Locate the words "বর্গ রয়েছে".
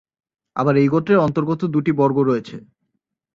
1.91-2.55